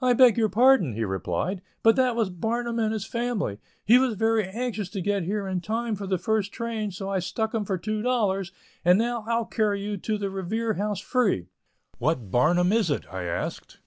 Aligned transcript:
"I 0.00 0.12
beg 0.12 0.36
your 0.36 0.48
pardon," 0.48 0.94
he 0.94 1.04
replied, 1.04 1.62
"but 1.84 1.94
that 1.94 2.16
was 2.16 2.30
Barnum 2.30 2.80
and 2.80 2.92
his 2.92 3.06
family. 3.06 3.60
He 3.84 3.96
was 3.96 4.16
very 4.16 4.44
anxious 4.44 4.88
to 4.88 5.00
get 5.00 5.22
here 5.22 5.46
in 5.46 5.60
time 5.60 5.94
for 5.94 6.08
the 6.08 6.18
first 6.18 6.50
train, 6.50 6.90
so 6.90 7.08
I 7.08 7.20
stuck 7.20 7.54
him 7.54 7.64
for 7.64 7.78
$2, 7.78 8.50
and 8.84 8.98
now 8.98 9.24
I'll 9.28 9.46
carry 9.46 9.80
you 9.80 9.98
to 9.98 10.18
the 10.18 10.30
Revere 10.30 10.74
House 10.74 10.98
free." 10.98 11.46
"What 11.98 12.28
Barnum 12.32 12.72
is 12.72 12.90
it?" 12.90 13.04
I 13.14 13.22
asked. 13.22 13.78